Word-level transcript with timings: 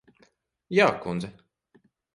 Jā, 0.79 0.89
kundze. 1.07 1.33